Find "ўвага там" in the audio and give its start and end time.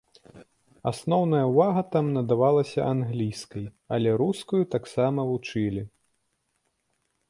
1.49-2.05